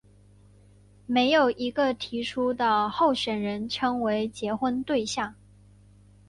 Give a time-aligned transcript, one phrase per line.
[1.05, 5.35] 没有一个提出的候选人称为结婚对象。